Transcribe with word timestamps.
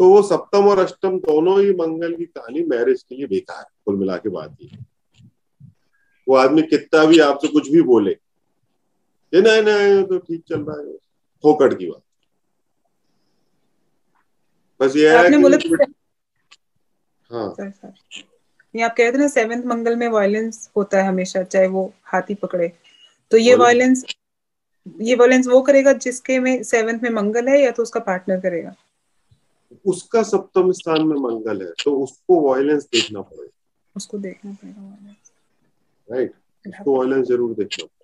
तो 0.00 0.08
वो 0.08 0.22
सप्तम 0.22 0.68
और 0.68 0.78
अष्टम 0.78 1.18
दोनों 1.18 1.60
ही 1.60 1.70
मंगल 1.74 2.14
की 2.14 2.24
कहानी 2.24 2.62
मैरिज 2.64 3.02
के 3.02 3.14
लिए 3.14 3.26
बेकार 3.26 3.58
है 3.58 3.70
कुल 3.84 3.96
मिला 3.96 4.16
के 4.16 4.28
बात 4.28 4.56
ये। 4.62 4.78
वो 6.26 6.36
आदमी 6.36 6.62
कितना 6.62 7.04
भी 7.04 7.18
आपसे 7.18 7.48
कुछ 7.48 7.70
भी 7.70 7.82
बोले 7.82 8.10
ये 9.32 9.40
नहीं 9.42 9.62
नहीं 9.62 10.02
तो 10.04 10.18
ठीक 10.18 10.42
चल 10.48 10.60
रहा 10.60 10.78
है 10.78 10.92
फोकट 11.44 11.78
की 11.78 11.86
बात। 11.86 12.02
बस 14.80 14.96
ये 14.96 15.08
है 15.10 15.38
बोला 15.42 15.56
कि 15.56 15.68
कि 15.68 15.92
हाँ। 17.30 17.48
सर 17.54 17.70
सर 17.70 17.92
ये 18.74 18.82
आप 18.82 18.94
कह 18.96 19.02
रहे 19.02 19.12
थे 19.12 19.18
ना 19.18 19.28
सेवेंथ 19.28 19.64
मंगल 19.64 19.96
में 19.96 20.08
वायलेंस 20.08 20.70
होता 20.76 21.02
है 21.02 21.08
हमेशा 21.08 21.42
चाहे 21.42 21.66
वो 21.66 21.92
हाथी 22.04 22.34
पकड़े। 22.34 22.72
तो 23.32 23.36
ये 23.36 23.54
वायलेंस 23.54 24.04
ये 25.00 25.14
वायलेंस 25.14 25.46
वो 25.46 25.60
करेगा 25.62 25.92
जिसके 25.92 26.38
में 26.38 26.62
सेवेंथ 26.62 27.00
में 27.00 27.10
मंगल 27.10 27.48
है 27.48 27.60
या 27.62 27.70
तो 27.70 27.82
उसका 27.82 28.00
पार्टनर 28.00 28.40
करेगा? 28.40 28.74
उसका 29.84 30.22
सप्तम 30.24 30.70
स्थान 30.72 31.06
में 31.06 31.16
मंगल 31.18 31.62
है 31.62 31.70
तो 31.84 31.94
उसको 32.02 32.40
वायलेंस 32.42 32.84
देखना 32.92 33.20
पड़ेगा। 33.20 33.52
उसको 33.96 34.18
देखना 34.18 34.52
पड़ेगा 34.52 35.14
राइट 36.08 36.32
उसको 36.64 36.98
वायलेंस 36.98 37.26
ज़रूर 37.28 37.54
देखना 37.54 37.84
पड़ेगा। 37.84 37.96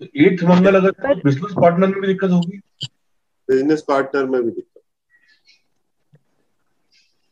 तो 0.00 0.06
एट्थ 0.24 0.44
मंगल 0.44 0.74
अगर 0.76 1.14
बिज़नेस 1.16 1.52
पार्टनर 1.54 1.88
में 1.88 2.00
भी 2.00 2.06
दिक्कत 2.06 2.30
होगी? 2.30 2.58
बिज़नेस 3.48 3.82
पार्टनर 3.88 4.26
में 4.26 4.42
भी 4.42 4.50
दिक्कत। 4.50 4.66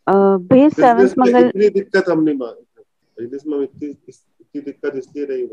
भैया 0.06 0.68
सेवंथ 0.70 1.14
मंगल 1.18 1.46
इतनी 1.46 1.68
दिक्कत 1.70 2.08
हम 2.08 2.22
नहीं 2.22 2.36
मानते 2.36 2.82
बिज़नेस 3.16 3.42
में 3.46 3.58
इतनी 3.58 3.88
इतनी 3.88 4.60
दिक्कत 4.60 4.96
इसलिए 4.96 5.26
नहीं 5.26 5.46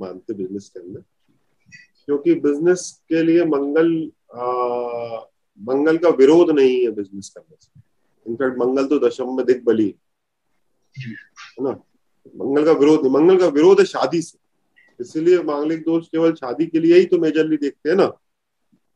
मानते 0.00 0.34
बिज़नेस 0.34 0.68
के 0.68 0.80
अंदर 0.80 1.00
क्योंकि 2.08 2.34
बिज़नेस 2.40 2.90
के 3.08 3.22
लिए 3.22 3.44
मंगल 3.46 3.88
आ, 4.34 4.44
मंगल 5.62 5.98
का 5.98 6.08
विरोध 6.18 6.50
नहीं 6.50 6.82
है 6.82 6.90
बिज़नेस 6.90 7.28
करने 7.28 7.56
से। 7.60 7.80
इनफैक्ट 8.26 8.58
मंगल 8.58 8.86
तो 8.86 8.98
दशम 8.98 9.36
में 9.36 9.44
दिग्बली 9.46 9.86
है। 9.86 9.94
है 10.96 11.64
ना? 11.64 11.70
मंगल 12.34 12.64
का 12.64 12.72
विरोध 12.72 13.02
नहीं। 13.02 13.12
मंगल 13.12 13.38
का 13.38 13.46
विरोध 13.50 13.80
है 13.80 13.84
शादी 13.86 14.20
से। 14.22 14.38
इसीलिए 15.00 15.42
मांगलिक 15.42 15.84
दोष 15.84 16.08
केवल 16.08 16.32
शादी 16.34 16.66
के 16.66 16.80
लिए 16.80 16.98
ही 16.98 17.06
तो 17.06 17.18
मेजरली 17.18 17.56
देखते 17.56 17.90
हैं 17.90 17.96
ना। 17.96 18.10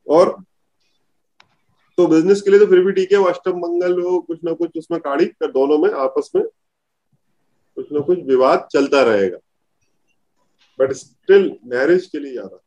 और 0.07 0.35
तो 1.97 2.05
बिज़नेस 2.07 2.41
के 2.41 2.51
लिए 2.51 2.59
तो 2.59 2.65
फिर 2.65 2.83
भी 2.85 2.91
ठीक 2.93 3.11
है। 3.11 3.23
अष्टम 3.29 3.57
मंगल 3.59 4.01
हो, 4.01 4.19
कुछ 4.19 4.39
ना 4.43 4.53
कुछ 4.53 4.77
उसमें 4.77 4.99
काढ़ी 5.01 5.25
कर 5.25 5.51
दोनों 5.51 5.77
में, 5.77 5.89
आपस 5.91 6.31
में 6.35 6.43
कुछ 7.77 7.91
ना 7.91 7.99
कुछ 8.01 8.19
विवाद 8.25 8.67
चलता 8.71 9.01
रहेगा। 9.03 9.37
बट 10.79 10.91
स्टिल 10.93 11.51
मैरिज 11.65 12.05
के 12.05 12.19
लिए 12.19 12.31
ज़्यादा 12.31 12.63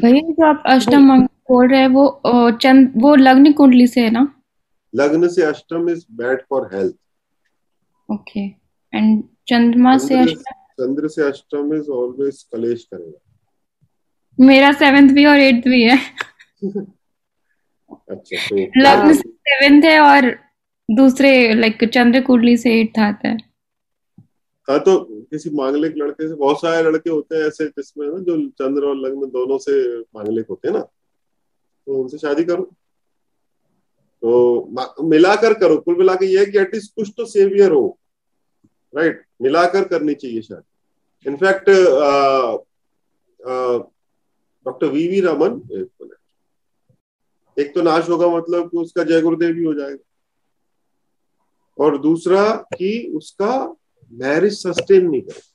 भैया, 0.00 0.20
जो 0.22 0.46
आप 0.46 0.62
अष्टम 0.66 1.04
मंगल 1.04 1.26
बोल 1.50 1.68
रहे 1.68 1.80
हैं 1.80 1.88
वो 1.88 2.20
चंद 2.50 2.92
वो 2.96 3.14
लग्न 3.14 3.52
कुंडली 3.52 3.86
से 3.86 4.00
है 4.00 4.10
ना? 4.10 4.34
लग्न 4.94 5.28
से 5.28 5.42
अष्टम 5.42 5.90
is 5.90 6.04
bad 6.10 6.42
for 6.50 6.70
health. 6.74 6.94
Okay 8.12 8.40
and 8.92 9.24
चंद्रमा 9.48 9.98
से 9.98 10.08
चंद्र 10.08 10.30
अष्टम? 10.32 10.84
चंद्र 10.84 11.08
से 11.08 11.22
अष्टम 11.22 11.74
इज़ 11.74 11.90
ऑलवेज 11.90 12.42
कलेश 12.42 12.84
करेगा। 12.84 13.18
मेरा 14.40 14.72
सेवेंथ 14.72 15.08
भी 15.10 15.24
और 15.24 15.36
एट्थ 15.36 15.68
भी 15.68 15.82
है। 15.82 15.98
अच्छा 18.10 18.36
तो 18.36 18.56
लग्न 18.76 19.12
से 19.12 19.28
सेवेंथ 19.28 19.82
है 19.82 20.00
और 20.00 20.38
दूसरे 20.90 21.54
लाइक 21.54 21.84
चंद्र 21.84 22.20
कुंडली 22.20 22.56
से 22.56 22.80
एट्थ 22.80 22.98
आता 22.98 23.28
है। 23.28 23.38
हाँ 24.70 24.78
तो 24.78 24.98
किसी 25.24 25.50
मांगलिक 25.50 25.94
लड़के 25.96 26.28
से 26.28 26.34
बहुत 26.34 26.56
सारे 26.56 26.82
लड़के 26.90 27.10
होते 27.10 27.36
हैं 27.36 27.42
ऐसे 27.42 27.66
जिसमें 27.66 28.06
ना 28.06 28.18
जो 28.18 28.48
चंद्र 28.48 28.84
और 28.84 28.96
लग्न 28.96 29.20
दोनों 29.20 29.58
से 29.58 30.00
मांगलिक 30.00 30.46
होते 30.50 30.68
हैं 30.68 30.74
ना। 30.74 30.86
तो 31.86 32.02
उनसे 32.02 32.18
शादी 32.18 32.44
करो। 32.44 32.62
तो 34.22 35.04
मिलाकर 35.04 35.54
करो। 35.54 35.76
कुल 35.76 35.96
मिला 35.98 36.14
के 36.14 36.26
ये 36.26 36.38
है 36.38 36.46
कि 36.46 36.58
एटलीस्ट 36.58 36.94
कुछ 36.96 37.12
तो 37.16 37.24
सेवियर 37.26 37.72
हो। 37.72 37.98
राइट 38.92 39.24
मिलाकर 39.42 39.84
करनी 39.88 40.14
चाहिए 40.14 40.42
शादी। 40.42 41.30
In fact 41.30 41.70
doctor 44.66 44.86
V 44.86 45.06
V 45.08 45.20
Raman 45.20 45.60
एक 45.72 45.88
मिनट 46.02 46.16
एक 47.56 47.74
तो 47.74 47.82
नाश 47.82 48.08
होगा 48.08 48.26
मतलब 48.28 48.68
कि 48.70 48.78
उसका 48.78 49.02
जय 49.04 49.20
गुरुदेव 49.22 49.52
भी 49.54 49.64
हो 49.64 49.72
जाएगा। 49.74 50.04
और 51.78 51.98
दूसरा 51.98 52.44
कि 52.74 53.12
उसका 53.16 53.56
मैरिज 54.12 54.52
सस्टेन 54.56 55.06
नहीं 55.10 55.20
करेगा। 55.22 55.48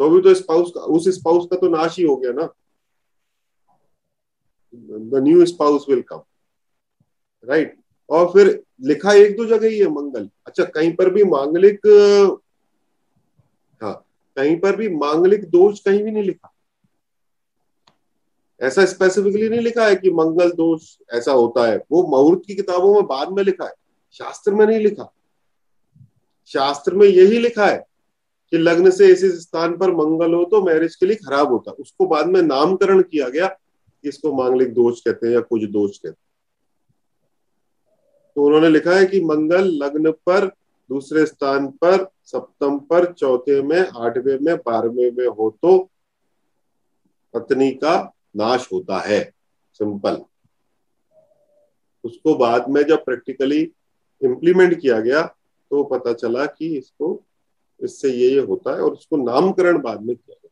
तो 0.00 0.08
भी 0.10 0.20
तो 0.22 0.34
स्पाउस 0.34 0.70
का, 0.74 0.80
उस 0.80 1.08
स्पाउस 1.14 1.46
का 1.50 1.56
तो 1.56 1.68
नाश 1.68 1.98
ही 1.98 2.04
हो 2.04 2.16
गया 2.16 2.32
ना। 2.32 2.48
The 4.74 5.20
new 5.24 5.44
spouse 5.46 5.86
will 5.88 6.02
come 6.02 6.20
right 7.44 7.76
और 8.08 8.26
फिर 8.32 8.48
लिखा 8.82 9.12
एक 9.14 9.36
दो 9.36 9.44
जगह 9.46 9.68
ही 9.68 9.78
है 9.78 9.88
मंगल। 9.90 10.28
अच्छा 10.46 10.64
कहीं 10.66 10.92
पर 10.96 11.10
भी 11.10 11.24
मांगलिक 11.24 11.86
हाँ 13.80 13.94
कहीं 14.36 14.58
पर 14.60 14.76
भी 14.76 14.88
मांगलिक 14.88 15.44
दोष 15.50 15.80
कहीं 15.80 16.02
भी 16.04 16.10
नहीं 16.10 16.22
लिखा। 16.22 16.52
ऐसा 18.60 18.84
स्पेसिफिकली 18.86 19.48
नहीं 19.48 19.60
लिखा 19.60 19.86
है 19.86 19.94
कि 19.96 20.10
मंगल 20.10 20.50
दोष 20.52 20.82
ऐसा 21.14 21.32
होता 21.32 21.66
है। 21.66 21.76
वो 21.92 22.02
मुहूर्त 22.08 22.42
की 22.46 22.54
किताबों 22.54 22.94
में 22.94 23.06
बाद 23.06 23.30
में 23.32 23.42
लिखा 23.42 23.64
है, 23.64 23.72
शास्त्र 24.14 24.54
में 24.54 24.66
नहीं 24.66 24.78
लिखा। 24.78 25.12
शास्त्र 26.50 26.94
में 26.94 27.06
यही 27.06 27.38
लिखा 27.38 27.66
है 27.66 27.78
कि 28.52 28.58
लग्न 28.58 28.90
से 28.90 29.06
इस 29.06 29.24
स्थान 29.40 29.76
पर 29.78 29.90
मंगल 29.94 30.34
हो 30.34 30.44
तो 30.44 30.62
मैरिज 30.62 30.96
के 30.96 31.06
लिए 31.06 31.16
खराब 31.16 31.52
होता। 31.52 31.70
उसको 31.72 32.06
बाद 32.06 32.26
में 32.26 32.40
नामकरण 32.42 33.02
किया 33.02 33.28
गया 33.28 33.48
इसको 34.04 34.32
मांगलिक 34.32 34.72
दोष 34.74 35.00
कहते 35.00 35.26
हैं 35.26 35.34
या 35.34 35.40
कुछ 35.40 35.64
दोष 35.64 35.96
कहते 35.98 36.08
हैं? 36.08 36.16
तो 38.36 38.44
उन्होंने 38.44 38.68
लिखा 38.68 38.92
है 38.92 39.06
कि 39.06 39.20
मंगल 39.20 39.70
लग्न 39.74 40.10
पर, 40.26 40.46
दूसरे 40.90 41.24
स्थान 41.26 41.66
पर, 41.84 42.06
सप्तम 42.24 42.78
पर, 42.80 43.12
चौथे 43.12 43.60
में, 43.62 43.80
आठवें 43.80 44.38
में, 44.38 44.56
बारहवें 44.56 45.10
में 45.12 45.26
हो 45.28 45.50
तो 45.62 45.78
पत्नी 47.34 47.70
का 47.72 47.96
नाश 48.36 48.68
होता 48.72 48.98
है। 48.98 49.22
सिंपल। 49.72 50.22
उसको 52.04 52.34
बाद 52.34 52.68
में 52.68 52.82
जब 52.82 53.04
प्रैक्टिकली 53.04 53.60
इम्प्लीमेंट 54.20 54.80
किया 54.80 55.00
गया 55.00 55.22
तो 55.70 55.82
पता 55.84 56.12
चला 56.12 56.46
कि 56.46 56.76
इसको, 56.78 57.22
इससे 57.80 58.10
ये 58.10 58.30
ये 58.30 58.40
होता 58.40 58.74
है 58.74 58.82
और 58.82 58.92
उसको 58.92 59.16
नामकरण 59.16 59.80
बाद 59.82 60.00
में 60.00 60.14
किया 60.16 60.34
गया। 60.34 60.49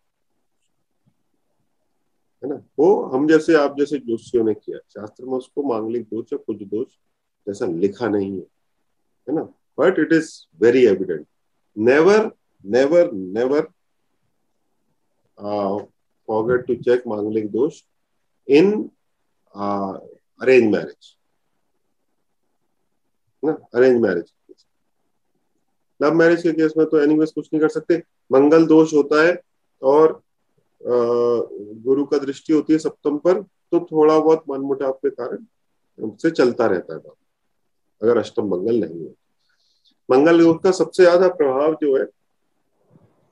है 2.43 2.49
ना? 2.49 2.54
वो 2.78 3.03
हम 3.04 3.26
जैसे, 3.28 3.54
आप 3.54 3.76
जैसे 3.78 3.99
जोशियों 3.99 4.44
ने 4.44 4.54
किया, 4.54 4.78
शास्त्र 4.91 5.25
में 5.25 5.32
उसको 5.32 5.62
मांगलिक 5.69 6.03
दोष 6.04 6.32
या 6.32 6.38
कुछ 6.38 6.62
दोष 6.65 6.87
जैसा 7.47 7.66
लिखा 7.66 8.09
नहीं 8.09 8.32
है 8.32 8.47
है 9.26 9.34
ना? 9.34 9.43
But 9.78 9.99
it 9.99 10.12
is 10.12 10.31
very 10.62 10.84
evident 10.87 11.26
never 11.76 12.31
never 12.65 13.10
never 13.12 13.66
forget 16.28 16.65
to 16.66 16.75
check 16.78 17.06
मांगलिक 17.09 17.50
दोष 17.50 17.81
इन 18.49 18.72
अरेंज 19.55 20.70
मैरिज 20.72 21.15
ना? 23.43 23.53
अरेंज 23.75 24.00
मैरिज 24.03 24.32
लव 26.00 26.15
मैरिज 26.15 26.43
के 26.43 26.53
केस 26.53 26.72
में 26.76 26.87
तो 26.87 26.99
एनीवेज 27.00 27.31
कुछ 27.32 27.49
नहीं 27.53 27.60
कर 27.60 27.69
सकते। 27.69 28.03
मंगल 28.32 28.66
दोष 28.66 28.93
होता 28.94 29.22
है 29.22 29.41
और 29.82 30.20
गुरु 30.81 32.05
का 32.06 32.19
दृष्टि 32.19 32.53
होती 32.53 32.72
है 32.72 32.78
सप्तम 32.78 33.16
पर 33.19 33.41
तो 33.43 33.81
थोड़ा 33.83 34.19
बहुत 34.19 34.44
मनमुटाव 34.50 34.93
के 34.94 35.11
कारण 35.11 35.44
उससे 35.99 36.31
चलता 36.31 36.66
रहता 36.66 36.94
है 36.94 37.00
अगर 38.00 38.19
अष्टम 38.19 38.47
मंगल 38.49 38.77
नहीं 38.77 39.00
है। 39.00 39.12
मंगल 40.09 40.41
योग 40.41 40.62
का 40.62 40.71
सबसे 40.72 41.03
ज़्यादा 41.03 41.28
प्रभाव 41.31 41.75
जो 41.83 41.97
है, 41.97 42.05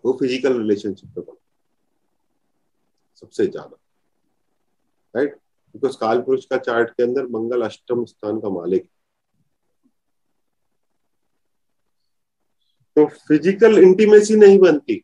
वो 0.04 0.12
फ़िज़िकल 0.12 0.58
रिलेशनशिप 0.58 1.10
पे 1.10 1.20
पड़ता 1.20 1.40
सबसे 3.16 3.46
ज़्यादा। 3.46 3.76
राइट 5.14 5.34
बिकॉज़ 5.74 5.96
काल 5.98 6.20
पुरुष 6.22 6.44
का 6.46 6.56
चार्ट 6.58 6.90
के 6.90 7.02
अंदर 7.02 7.26
मंगल 7.30 7.62
अष्टम 7.62 8.04
स्थान 8.04 8.40
का 8.40 8.48
मालिक 8.50 8.88
तो 12.96 13.06
फ़िज़िकल 13.06 13.78
इंटीमेसी 13.78 14.36
नहीं 14.36 14.58
बनती। 14.58 15.02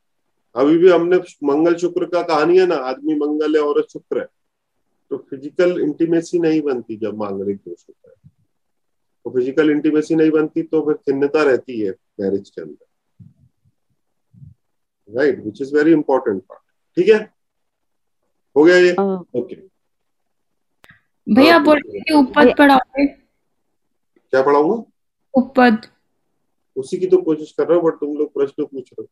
अभी 0.54 0.76
भी 0.78 0.90
हमने 0.90 1.16
मंगल 1.44 1.75
शुक्र 1.76 2.06
का 2.06 2.22
कहानी 2.22 2.58
है 2.58 2.66
ना 2.66 2.76
आदमी 2.87 3.14
मंगल 3.16 3.56
है 3.56 3.62
औरत 3.62 3.87
शुक्र 3.90 4.20
है। 4.20 4.26
तो 5.10 5.16
फ़िज़िकल 5.20 5.81
इंटीमेसी 5.81 6.38
नहीं 6.38 6.60
बनती 6.62 6.96
जब 6.96 7.16
मांगलिक 7.19 7.56
दोष 7.58 7.84
होता 7.88 8.08
है 8.08 8.31
तो 9.26 9.31
फ़िज़िकल 9.31 9.70
इंटीमेसी 9.70 10.14
नहीं 10.14 10.31
बनती 10.31 10.62
तो 10.62 10.81
फिर 10.87 10.94
खिन्नता 10.96 11.43
रहती 11.43 11.81
है 11.81 11.90
मैरिज 12.20 12.50
के 12.50 12.62
अंदर। 12.62 12.87
Right 15.08 15.44
which 15.44 15.60
is 15.62 15.75
very 15.76 15.93
important 15.93 16.43
part 16.43 16.62
ठीक 16.96 17.08
है? 17.08 17.20
हो 18.56 18.64
गया 18.64 18.76
ये? 18.76 18.93
ओके 18.93 19.56
भैया 21.26 21.58
बोल 21.60 21.78
रहे 21.78 22.00
थे 22.00 22.14
उपपद 22.14 22.55
पढ़ाओगे? 22.58 23.06
क्या 23.06 24.43
पढ़ाऊँगा? 24.43 24.82
उपपद 25.34 25.87
उसी 26.76 26.98
की 26.98 27.06
तो 27.06 27.16
कोशिश 27.22 27.52
कर 27.52 27.66
रहा 27.66 27.78
हूँ 27.78 27.84
बट 27.84 27.94
तुम 28.00 28.16
लोग 28.19 28.32
प्रश्न 28.34 28.64
पूछ 28.64 28.90
रहे 28.90 29.02
हो। 29.02 29.08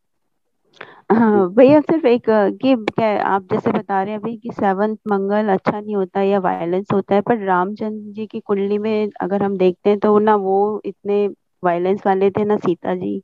हाँ 1.12 1.52
भैया 1.54 1.80
सिर्फ़ 1.80 2.06
एक 2.06 2.22
कि 2.30 2.76
क्या 2.76 3.22
आप 3.22 3.48
जैसे 3.52 3.72
बता 3.72 4.02
रहे 4.02 4.12
हैं 4.12 4.20
अभी 4.20 4.36
कि 4.36 4.50
सेवंथ 4.52 4.96
मंगल 5.08 5.48
अच्छा 5.48 5.80
नहीं 5.80 5.96
होता 5.96 6.22
या 6.22 6.38
वायलेंस 6.38 6.86
होता 6.92 7.14
है 7.14 7.20
पर 7.20 7.38
रामचंद्र 7.38 8.12
जी 8.12 8.26
की 8.26 8.40
कुंडली 8.40 8.78
में 8.78 9.10
अगर 9.20 9.42
हम 9.42 9.58
देखते 9.58 9.90
हैं 9.90 9.98
तो 9.98 10.18
ना 10.18 10.36
वो 10.36 10.82
इतने 10.84 11.28
वायलेंस 11.64 12.00
वाले 12.06 12.30
थे 12.30 12.44
ना 12.44 12.56
सीता 12.56 12.94
जी। 12.94 13.22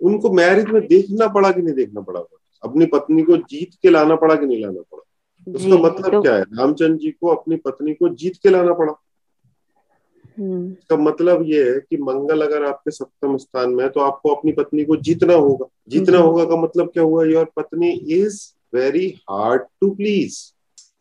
उनको 0.00 0.32
मैरिज 0.32 0.66
में 0.66 0.86
देखना 0.86 1.26
पड़ा 1.26 1.50
कि 1.50 1.62
नहीं 1.62 1.74
देखना 1.74 2.00
पड़ा? 2.00 2.20
अपनी 2.62 2.86
पत्नी 2.86 3.22
को 3.22 3.36
जीत 3.36 3.70
के 3.82 3.90
लाना 3.90 4.16
पड़ा 4.16 4.34
कि 4.34 4.46
नहीं 4.46 4.62
लाना 4.62 4.80
पड़ा? 4.80 5.02
उसका 5.54 5.76
मतलब 5.76 6.10
तो 6.10 6.22
क्या 6.22 6.34
है? 6.34 6.42
रामचंद्र 6.42 6.96
जी 6.96 7.10
को 7.10 7.28
अपनी 7.28 7.56
पत्नी 7.56 7.94
को 7.94 8.08
जीत 8.08 8.36
के 8.42 8.50
लाना 8.50 8.72
पड़ा। 8.72 8.92
इसका 10.38 10.96
मतलब 10.96 11.42
ये 11.46 11.62
है 11.70 11.78
कि 11.80 11.96
मंगल 11.96 12.42
अगर 12.42 12.64
आपके 12.64 12.90
सप्तम 12.90 13.36
स्थान 13.36 13.70
में 13.70 13.82
है 13.84 13.88
तो 13.90 14.00
आपको 14.00 14.34
अपनी 14.34 14.52
पत्नी 14.52 14.84
को 14.84 14.96
जीतना 14.96 15.34
होगा। 15.34 15.66
जीतना 15.88 16.18
होगा 16.18 16.44
का 16.44 16.56
मतलब 16.62 16.90
क्या 16.92 17.02
हुआ? 17.02 17.24
योर 17.24 17.50
पत्नी 17.56 17.90
is 17.90 18.40
very 18.74 19.06
hard 19.30 19.62
to 19.80 19.90
please 19.90 20.38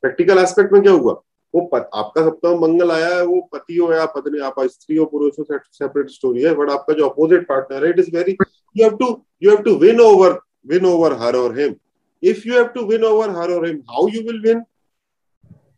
practical 0.02 0.38
aspect 0.38 0.74
में 0.74 0.82
क्या 0.82 0.92
हुआ? 0.92 1.22
वो 1.54 1.62
पत, 1.74 1.90
आपका 1.94 2.22
सप्तम 2.22 2.60
मंगल 2.62 2.92
आया 2.92 3.16
है 3.16 3.26
वो 3.26 3.40
पति 3.54 3.78
हो 3.78 3.92
या 3.94 4.06
पत्नी 4.06 4.40
आप 4.40 4.56
स्त्री 4.62 4.96
हो 4.98 5.06
पुरुष 5.06 5.40
हो 5.40 5.46
सेपरेट 5.52 6.10
स्टोरी 6.10 6.42
है 6.44 6.54
बट 6.56 6.70
आपका 6.70 6.94
जो 6.94 7.08
अपोजिट 7.10 7.48
पार्टनर 7.48 7.86
है 7.86 7.90
it 7.90 8.00
is 8.00 8.16
very 8.16 8.38
you 8.76 8.84
have 8.84 8.98
to 8.98 9.08
you 9.44 9.50
have 9.52 9.62
to 9.62 9.76
win 9.76 10.02
over 10.02 10.40
win 10.68 10.86
over 10.86 11.14
her 11.14 11.36
or 11.36 11.60
him 11.60 11.76
if 12.24 12.48
you 12.48 12.54
have 12.54 12.66
to 12.66 12.86
win 12.86 13.04
over 13.04 13.30
her 13.30 13.52
or 13.52 13.68
him 13.68 13.78
how 13.92 14.08
you 14.08 14.22
will 14.22 14.42
win 14.42 14.60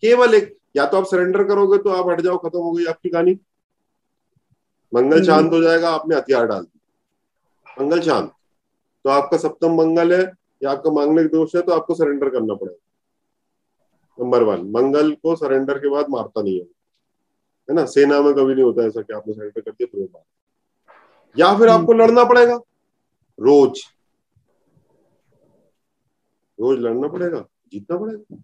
केवल 0.02 0.36
एक 0.36 0.56
या 0.78 0.86
तो 0.86 0.98
आप 0.98 1.06
surrender 1.06 1.44
करोगे 1.44 1.78
तो 1.78 1.90
आप 1.90 2.10
हट 2.10 2.22
जाओ 2.22 2.38
खत्म 2.38 2.60
हो 2.60 2.72
गई 2.72 2.86
आपकी 2.86 3.10
कहानी। 3.10 3.38
मंगल 4.94 5.24
शांत 5.24 5.52
हो 5.54 5.62
जाएगा 5.62 5.90
आपने 5.90 6.16
हथियार 6.16 6.46
डाल 6.48 6.62
दिया। 6.62 7.76
मंगल 7.78 8.02
शांत। 8.02 8.32
तो 9.06 9.10
आपका 9.10 9.38
सप्तम 9.38 9.76
मंगल 9.76 10.14
है 10.14 10.22
या 10.62 10.72
आपका 10.72 10.92
मांगलिक 10.92 11.32
दोष 11.32 11.56
है 11.56 11.62
तो 11.62 11.72
आपको 11.72 11.94
सरेंडर 11.96 12.30
करना 12.30 12.54
पड़ेगा। 12.54 12.78
नंबर 14.18 14.44
वन 14.44 14.62
मंगल 14.72 15.12
को 15.14 15.36
सरेंडर 15.36 15.78
के 15.78 15.90
बाद 15.90 16.06
मारता 16.10 16.42
नहीं 16.42 16.60
है 16.60 16.66
है 17.70 17.76
ना? 17.76 17.86
सेना 17.86 18.22
में 18.22 18.34
कभी 18.34 18.54
नहीं 18.54 18.64
होता 18.64 18.84
ऐसा 18.84 19.02
कि 19.02 19.14
आपने 19.14 19.34
सरेंडर 19.34 19.62
कर 19.62 19.72
दिया 19.72 19.88
वो 19.96 20.06
मार 20.06 20.24
या 21.36 21.58
फिर 21.58 21.70
आपको 21.70 21.94
लड़ना 21.94 22.24
पड़ेगा। 22.24 22.56
रोज। 23.40 23.82
रोज 26.60 26.80
लड़ना 26.80 27.08
पड़ेगा 27.08 27.46
जीतना 27.72 27.98
पड़ेगा। 27.98 28.44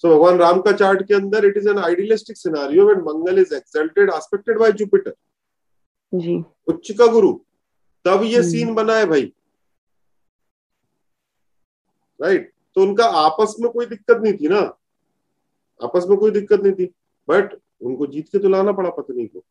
So, 0.00 0.10
भगवान 0.10 0.38
राम 0.38 0.60
का 0.60 0.72
चार्ट 0.72 1.02
के 1.02 1.14
अंदर 1.14 1.44
it 1.44 1.56
is 1.56 1.68
an 1.68 1.78
idealistic 1.78 2.36
scenario 2.36 2.84
when 2.84 2.98
Mangal 2.98 3.38
is 3.38 3.54
exalted 3.54 4.10
expected 4.10 4.58
by 4.58 4.72
Jupiter 4.72 5.14
ji. 6.14 6.44
उच्च 6.66 6.92
का 6.92 7.06
गुरु। 7.06 7.40
तब 8.04 8.20
ये। 8.22 8.42
सीन 8.42 8.74
बना 8.74 8.94
है 8.94 9.06
भाई। 9.06 9.32
Right 12.22 12.50
right? 12.50 12.74
तो 12.74 12.82
उनका 12.82 13.04
आपस 13.04 13.56
में 13.60 13.72
कोई 13.72 13.86
दिक्कत 13.86 14.16
नहीं 14.16 14.34
थी 14.34 14.48
ना। 14.48 14.58
आपस 15.82 16.06
में 16.08 16.18
कोई 16.18 16.30
दिक्कत 16.30 16.60
नहीं 16.60 16.72
थी। 16.72 16.86
बट 17.28 17.60
उनको 17.82 18.06
जीत 18.06 18.28
के 18.28 18.38
तो 18.38 18.48
लाना 18.48 18.72
पड़ा 18.72 18.90
पत्नी 18.90 19.26
को। 19.26 19.44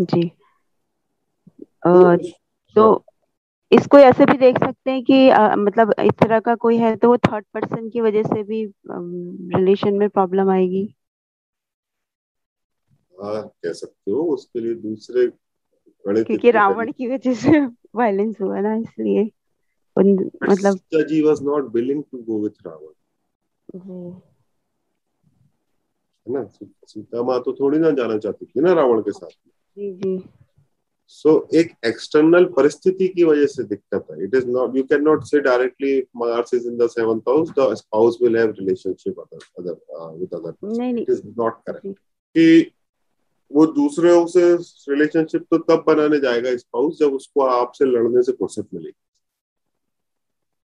जी। 0.00 0.32
अ, 1.62 2.16
तो 2.16 2.16
तो 2.74 3.04
इसको 3.72 3.98
ऐसे 3.98 4.24
भी 4.24 4.38
देख 4.38 4.58
सकते 4.58 4.90
हैं 4.90 5.04
कि 5.04 5.28
अ, 5.28 5.54
मतलब 5.56 5.94
इस 6.04 6.12
तरह 6.12 6.40
का 6.40 6.54
कोई 6.54 6.76
है 6.76 6.96
तो 6.96 7.08
वो 7.08 7.16
थर्ड 7.16 7.44
पर्सन 7.54 7.88
की 7.88 8.00
वजह 8.00 8.22
से 8.22 8.42
भी 8.42 8.64
रिलेशन 9.56 9.94
में 9.94 10.08
प्रॉब्लम 10.08 10.50
आएगी। 10.50 10.94
हाँ 13.22 13.42
कह 13.64 13.72
सकते 13.72 14.10
हो 14.10 14.22
उसके 14.22 14.60
लिए 14.60 14.74
दूसरे 14.74 15.26
क्योंकि 16.06 16.50
रावण 16.50 16.92
की 16.92 17.06
वजह 17.08 17.34
से 17.34 17.66
वायलेंस 17.94 18.40
हुआ 18.40 18.60
ना 18.60 18.76
इसलिए। 18.76 19.30
मतलब 19.98 20.78
Sita 20.78 21.04
ji 21.08 21.22
was 21.24 21.40
not 21.42 21.72
willing 21.72 22.02
to 22.04 22.22
go 22.22 22.36
with 22.36 22.56
Ravan. 22.66 22.94
जी। 23.76 24.10
है 26.26 26.32
ना? 26.32 26.44
सीता 26.86 27.22
माँ 27.22 27.40
तो 27.40 27.52
थोड़ी 27.52 27.78
ना 27.78 27.90
जाना 27.90 28.18
चाहती 28.18 28.46
थी 28.46 28.60
ना 28.60 28.72
रावण 28.72 29.00
के 29.00 29.10
साथ। 29.10 29.28
जी 29.28 29.92
जी। 29.92 30.16
सो 31.10 31.30
एक 31.54 31.72
एक्सटर्नल 31.86 32.44
परिस्थिति 32.56 33.08
की 33.08 33.24
वजह 33.24 33.46
से 33.46 33.62
दिक्कत 33.64 34.06
है। 34.10 34.24
It 34.24 34.34
is 34.34 34.46
not 34.48 34.76
you 34.76 34.82
can 34.82 35.02
not 35.02 35.24
say 35.24 35.40
directly 35.40 36.00
Mars 36.16 36.54
is 36.54 36.66
in 36.68 36.76
the 36.78 36.86
seventh 36.90 37.28
house 37.28 37.50
the 37.58 37.74
spouse 37.74 38.18
will 38.22 38.36
have 38.36 38.50
relationship 38.50 39.20
other 39.20 39.38
other 39.58 39.74
with 40.18 40.34
other 40.34 40.54
नहीं 40.76 40.92
नहीं। 40.92 41.02
इट 41.02 41.10
इज़ 41.10 41.22
नॉट 41.38 41.54
करेक्ट 41.66 41.98
कि 42.36 42.72
वो 43.50 43.66
दूसरे 43.66 44.10
से 44.28 44.42
रिलेशनशिप 44.92 45.46
तो 45.50 45.58
तब 45.58 45.84
बनाने 45.86 46.18
जाएगा 46.20 46.56
स्पाउस 46.56 46.98
जब 46.98 47.14
उसको 47.14 47.40
आपसे 47.42 47.84
लड़ने 47.84 48.22
से 48.22 48.32
फुर्सत 48.32 48.66
मिलेगी। 48.74 48.96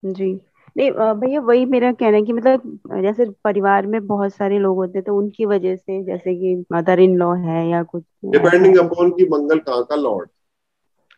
जी। 0.03 0.33
नहीं 0.77 0.91
भैया 0.91 1.41
वही 1.41 1.65
मेरा 1.65 1.91
कहना 1.91 2.17
है 2.17 2.23
कि 2.23 2.33
मतलब 2.33 2.79
जैसे 3.01 3.25
परिवार 3.43 3.87
में 3.87 4.07
बहुत 4.07 4.33
सारे 4.33 4.59
लोग 4.59 4.75
होते 4.77 4.97
हैं 4.97 5.05
तो 5.05 5.17
उनकी 5.17 5.45
वजह 5.45 5.75
से 5.75 6.03
जैसे 6.03 6.35
कि 6.35 6.65
मदर 6.73 6.99
इन 6.99 7.17
लॉ 7.17 7.33
है 7.33 7.69
या 7.69 7.83
कुछ 7.83 8.03
डिपेंडिंग 8.25 8.77
अपॉन 8.77 9.11
की 9.11 9.29
मंगल 9.29 9.59
कहाँ 9.59 9.83
का 9.83 9.95
लॉर्ड 9.95 10.29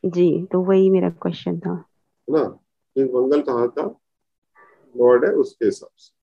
जी 0.06 0.48
तो 0.52 0.62
वही 0.62 0.90
मेरा 0.90 1.10
क्वेश्चन 1.10 1.60
था। 1.60 1.86
ना? 2.30 2.44
तो 2.98 3.22
मंगल 3.22 3.42
कहाँ 3.42 3.68
का 3.68 4.00
लॉर्ड 4.98 5.26
है 5.26 5.32
उसके 5.32 5.66
हिसाब 5.66 5.90
से। 5.98 6.14